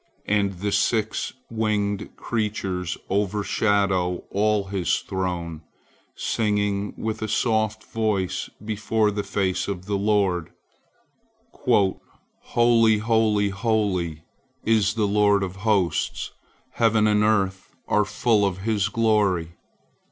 [0.25, 5.61] And the six winged creatures overshadow all His throne,
[6.15, 10.53] singing with a soft voice before the face of the Lord,
[11.55, 14.23] "Holy, holy, holy,
[14.65, 16.31] is the Lord of hosts;
[16.71, 19.51] heaven and earth are full of His glory."